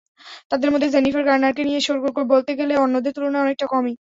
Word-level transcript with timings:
তাঁদের 0.49 0.69
মধ্যে 0.69 0.93
জেনিফার 0.93 1.23
গার্নারকে 1.27 1.63
নিয়ে 1.67 1.81
শোরগোল 1.81 2.13
বলতে 2.33 2.51
গেলে 2.59 2.73
অন্যদের 2.77 3.13
তুলনায় 3.15 3.43
অনেকটা 3.45 3.65
কমই। 3.71 3.93